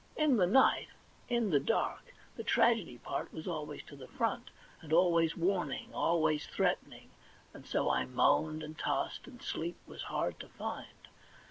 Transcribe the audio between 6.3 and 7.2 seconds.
threatening;